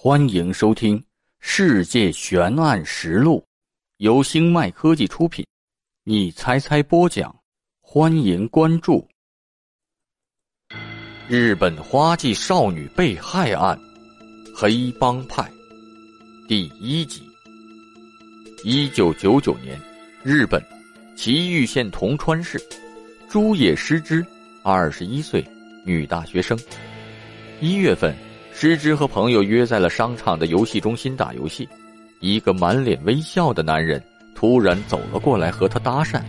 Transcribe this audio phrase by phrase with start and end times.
[0.00, 0.96] 欢迎收听
[1.40, 3.40] 《世界悬案实录》，
[3.96, 5.44] 由星脉科技出品。
[6.04, 7.36] 你猜猜播讲，
[7.80, 9.04] 欢迎关注。
[11.26, 13.76] 日本花季少女被害案，
[14.54, 15.50] 黑帮派，
[16.46, 17.20] 第一集。
[18.62, 19.76] 一九九九年，
[20.22, 20.64] 日本
[21.16, 22.56] 崎玉县铜川市，
[23.28, 24.24] 朱野诗织，
[24.62, 25.44] 二十一岁，
[25.84, 26.56] 女大学生。
[27.60, 28.16] 一月份。
[28.60, 31.68] 诗织和朋友约在了商场的游戏中心打游戏，
[32.18, 34.02] 一个满脸微笑的男人
[34.34, 36.20] 突然走了过来和他搭讪。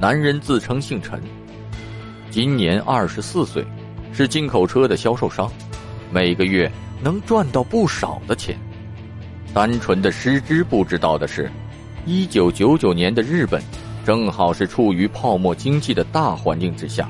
[0.00, 1.20] 男人自称姓陈，
[2.30, 3.62] 今年二十四岁，
[4.10, 5.52] 是进口车的销售商，
[6.10, 8.58] 每个月能赚到不少的钱。
[9.52, 11.52] 单纯的诗织不知道的是，
[12.06, 13.62] 一九九九年的日本
[14.02, 17.06] 正好是处于泡沫经济的大环境之下，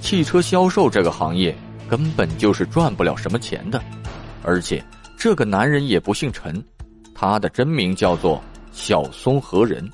[0.00, 1.54] 汽车销售这个行业。
[1.92, 3.78] 根本就是赚不了什么钱的，
[4.42, 4.82] 而且
[5.14, 6.64] 这个男人也不姓陈，
[7.14, 9.86] 他的真名叫做小松和人，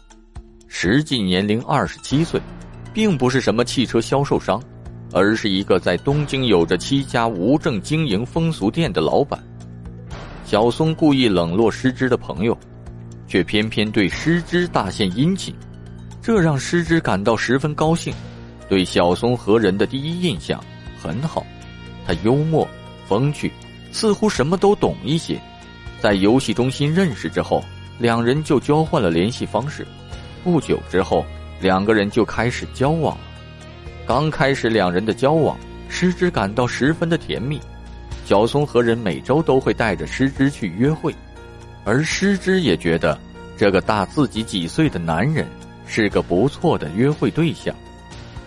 [0.68, 2.40] 实际年龄二十七岁，
[2.94, 4.62] 并不是什么汽车销售商，
[5.12, 9.42] 而是一个在东京有着七家无证经营风俗店的老板。
[10.44, 12.56] 小松故意冷落失之的朋友，
[13.26, 15.52] 却偏偏对失之大献殷勤，
[16.22, 18.14] 这让失之感到十分高兴，
[18.68, 20.62] 对小松和人的第一印象
[21.02, 21.44] 很好。
[22.08, 22.66] 他幽默、
[23.06, 23.52] 风趣，
[23.92, 25.38] 似乎什么都懂一些。
[26.00, 27.62] 在游戏中心认识之后，
[27.98, 29.86] 两人就交换了联系方式。
[30.42, 31.22] 不久之后，
[31.60, 33.24] 两个人就开始交往了。
[34.06, 35.54] 刚开始，两人的交往，
[35.90, 37.60] 师之感到十分的甜蜜。
[38.24, 41.14] 小松和人每周都会带着师之去约会，
[41.84, 43.20] 而师之也觉得
[43.54, 45.46] 这个大自己几岁的男人
[45.86, 47.74] 是个不错的约会对象。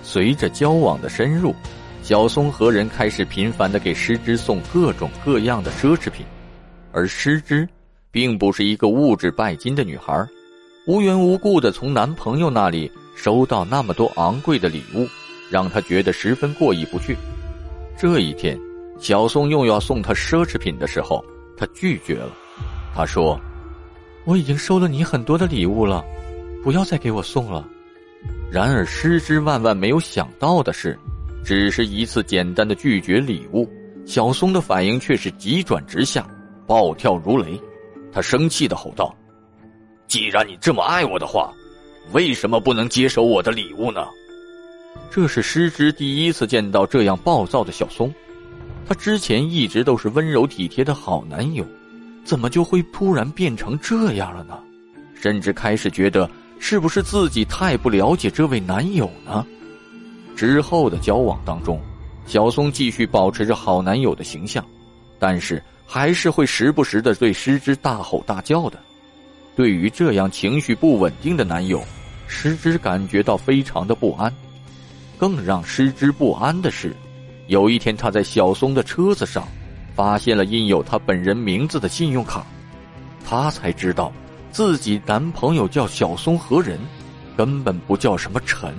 [0.01, 1.53] 随着交往的深入。
[2.01, 6.25] 小松和人开始频繁的给诗织送各种各样的奢侈品，
[6.91, 7.67] 而诗织
[8.09, 10.27] 并不是一个物质拜金的女孩，
[10.87, 15.07] 无缘无故的从男朋友那里收到那么多昂贵的礼物，
[15.51, 17.15] 让她觉得十分过意不去。
[17.95, 18.59] 这一天，
[18.99, 21.23] 小松又要送她奢侈品的时候，
[21.55, 22.31] 她拒绝了。
[22.95, 23.39] 她说
[24.25, 26.03] ：“我已经收了你很多的礼物了，
[26.63, 27.63] 不要再给我送了。”
[28.51, 30.97] 然而，诗织万万没有想到的是。
[31.43, 33.69] 只是一次简单的拒绝礼物，
[34.05, 36.27] 小松的反应却是急转直下，
[36.67, 37.59] 暴跳如雷。
[38.11, 39.15] 他生气的吼道
[40.07, 41.53] ：“既然你这么爱我的话，
[42.11, 44.05] 为什么不能接受我的礼物呢？”
[45.09, 48.13] 这是师之第一次见到这样暴躁的小松。
[48.85, 51.65] 他之前一直都是温柔体贴的好男友，
[52.25, 54.59] 怎么就会突然变成这样了呢？
[55.13, 56.29] 甚至开始觉得
[56.59, 59.45] 是不是自己太不了解这位男友呢？
[60.35, 61.79] 之后的交往当中，
[62.25, 64.65] 小松继续保持着好男友的形象，
[65.19, 68.79] 但是还是会时不时的对诗织大吼大叫的。
[69.55, 71.83] 对于这样情绪不稳定的男友，
[72.25, 74.33] 诗织感觉到非常的不安。
[75.17, 76.95] 更让诗织不安的是，
[77.47, 79.47] 有一天她在小松的车子上
[79.93, 82.43] 发现了印有他本人名字的信用卡，
[83.23, 84.11] 她才知道
[84.51, 86.79] 自己男朋友叫小松和人，
[87.37, 88.73] 根本不叫什么陈。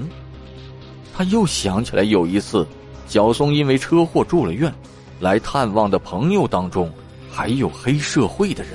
[1.15, 2.67] 他又想起来有一次，
[3.07, 4.73] 小松因为车祸住了院，
[5.21, 6.91] 来探望的朋友当中
[7.31, 8.73] 还有黑社会的人，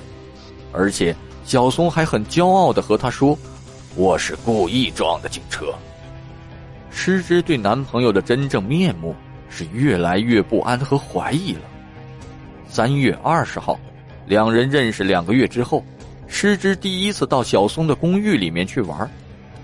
[0.72, 3.38] 而且小松还很骄傲的和他说
[3.96, 5.74] ：“我是故意撞的警车。”
[6.92, 9.16] 诗织对男朋友的真正面目
[9.50, 11.62] 是越来越不安和怀疑了。
[12.68, 13.80] 三月二十号，
[14.26, 15.84] 两人认识两个月之后，
[16.28, 19.10] 诗织第一次到小松的公寓里面去玩，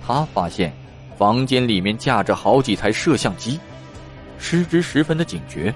[0.06, 0.74] 他发现。
[1.18, 3.60] 房间里面架着好几台摄像机，
[4.40, 5.74] 失之十分的警觉。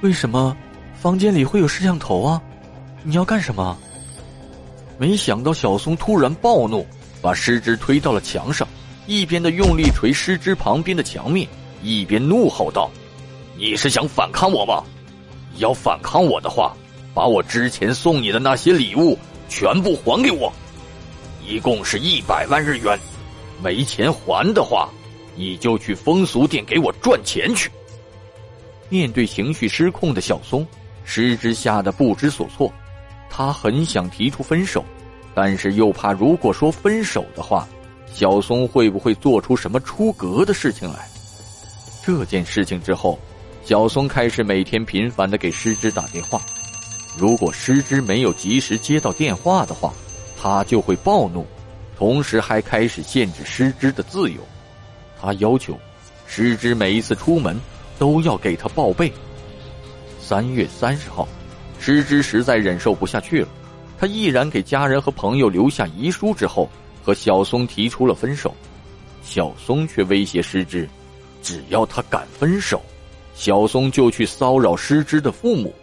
[0.00, 0.56] 为什么
[0.94, 2.40] 房间里会有摄像头啊？
[3.02, 3.76] 你要干什么？
[4.98, 6.84] 没想到小松突然暴怒，
[7.22, 8.66] 把失之推到了墙上，
[9.06, 11.46] 一边的用力捶失之旁边的墙面，
[11.82, 12.90] 一边怒吼道
[13.56, 14.82] ：“你是想反抗我吗？
[15.58, 16.76] 要反抗我的话，
[17.14, 19.16] 把我之前送你的那些礼物
[19.48, 20.52] 全部还给我，
[21.46, 22.98] 一共是一百万日元。”
[23.62, 24.88] 没钱还的话，
[25.34, 27.70] 你就去风俗店给我赚钱去。
[28.88, 30.66] 面对情绪失控的小松，
[31.04, 32.72] 失之吓得不知所措。
[33.28, 34.84] 他很想提出分手，
[35.34, 37.68] 但是又怕如果说分手的话，
[38.12, 41.08] 小松会不会做出什么出格的事情来？
[42.02, 43.18] 这件事情之后，
[43.62, 46.40] 小松开始每天频繁的给失之打电话。
[47.18, 49.92] 如果失之没有及时接到电话的话，
[50.40, 51.46] 他就会暴怒。
[51.98, 54.40] 同时还开始限制师之的自由，
[55.20, 55.76] 他要求
[56.28, 57.60] 师之每一次出门
[57.98, 59.12] 都要给他报备。
[60.20, 61.26] 三月三十号，
[61.80, 63.48] 师之实在忍受不下去了，
[63.98, 66.70] 他毅然给家人和朋友留下遗书之后，
[67.02, 68.54] 和小松提出了分手。
[69.24, 70.88] 小松却威胁师之，
[71.42, 72.80] 只要他敢分手，
[73.34, 75.74] 小松就去骚扰师之的父母。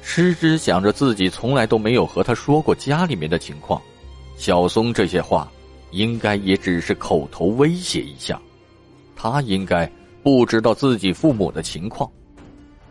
[0.00, 3.82] 师之想着自己从来都没有和他说过家里面的情况，
[4.36, 5.50] 小松这些话
[5.90, 8.40] 应该也只是口头威胁一下，
[9.14, 9.90] 他应该
[10.22, 12.10] 不知道自己父母的情况。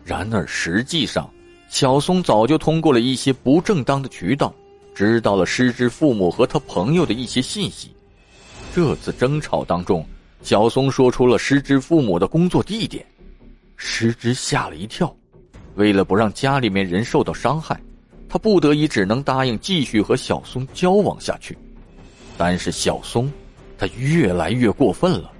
[0.04, 1.30] 然而实际上，
[1.68, 4.54] 小松早就通过了一些不正当的渠道，
[4.94, 7.90] 知道了师之父母和他朋友的一些信息。
[8.74, 10.06] 这次争吵当中，
[10.42, 13.04] 小松说出了师之父母的工作地点，
[13.76, 15.14] 师之吓了一跳。
[15.74, 17.80] 为了不让家里面人受到伤害，
[18.32, 21.56] 他不得已只能答应继续和小松交往下去。
[22.38, 23.30] 但是小松，
[23.76, 25.30] 他越来越过分了。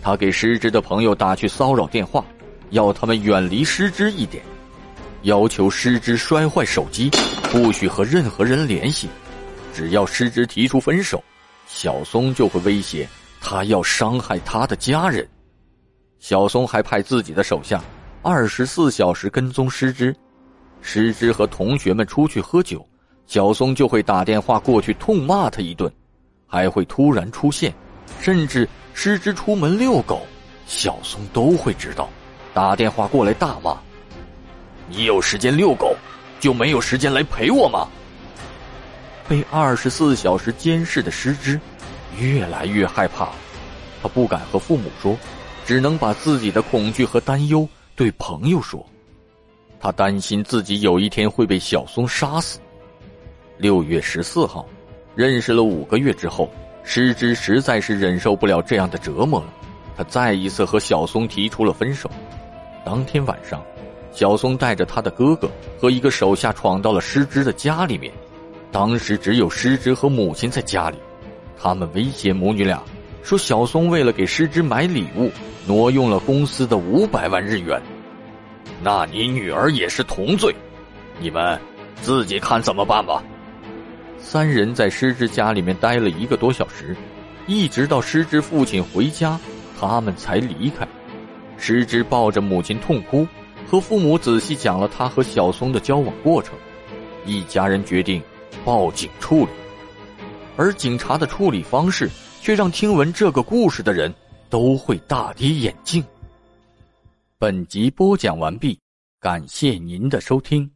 [0.00, 2.24] 他给失之的朋友打去骚扰电话，
[2.70, 4.42] 要他们远离失之一点，
[5.24, 7.10] 要求失之摔坏手机，
[7.50, 9.10] 不许和任何人联系。
[9.74, 11.22] 只要失之提出分手。
[11.66, 13.06] 小松就会威胁
[13.42, 15.28] 他要伤害他的家人，
[16.18, 17.84] 小松还派自己的手下
[18.22, 20.16] 二十四小时跟踪失之，
[20.82, 22.86] 师之和同学们出去喝酒，
[23.26, 25.90] 小松就会打电话过去痛骂他一顿，
[26.46, 27.72] 还会突然出现，
[28.20, 30.26] 甚至师之出门遛狗，
[30.66, 32.10] 小松都会知道，
[32.52, 33.78] 打电话过来大骂
[34.90, 35.96] ：“你有时间遛狗，
[36.40, 37.88] 就没有时间来陪我吗？”
[39.28, 41.58] 被二十四小时监视的师之，
[42.18, 43.30] 越来越害怕，
[44.02, 45.16] 他不敢和父母说，
[45.64, 48.84] 只能把自己的恐惧和担忧对朋友说。
[49.82, 52.60] 他担心自己有一天会被小松杀死。
[53.58, 54.64] 六月十四号，
[55.16, 56.48] 认识了五个月之后，
[56.84, 59.46] 师之实在是忍受不了这样的折磨了，
[59.96, 62.08] 他再一次和小松提出了分手。
[62.84, 63.60] 当天晚上，
[64.12, 65.50] 小松带着他的哥哥
[65.80, 68.12] 和一个手下闯到了师之的家里面。
[68.70, 70.96] 当时只有师之和母亲在家里，
[71.60, 72.80] 他们威胁母女俩，
[73.24, 75.28] 说小松为了给师之买礼物，
[75.66, 77.82] 挪用了公司的五百万日元。
[78.82, 80.54] 那你女儿也是同罪，
[81.20, 81.58] 你们
[82.00, 83.22] 自己看怎么办吧。
[84.18, 86.96] 三人在师之家里面待了一个多小时，
[87.46, 89.38] 一直到师之父亲回家，
[89.78, 90.86] 他们才离开。
[91.56, 93.26] 师之抱着母亲痛哭，
[93.68, 96.54] 和父母仔细讲了他和小松的交往过程，
[97.24, 98.22] 一家人决定。
[98.64, 99.50] 报警处理，
[100.56, 102.08] 而警察的处理方式
[102.40, 104.14] 却让听闻这个故事的人
[104.48, 106.04] 都会大跌眼镜。
[107.42, 108.78] 本集播讲完毕，
[109.18, 110.70] 感谢您的收听。